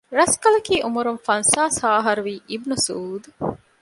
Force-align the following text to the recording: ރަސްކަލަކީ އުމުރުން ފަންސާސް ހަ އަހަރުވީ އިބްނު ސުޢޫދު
ރަސްކަލަކީ 0.19 0.75
އުމުރުން 0.85 1.21
ފަންސާސް 1.27 1.77
ހަ 1.81 1.89
އަހަރުވީ 1.95 2.35
އިބްނު 2.49 2.75
ސުޢޫދު 2.85 3.29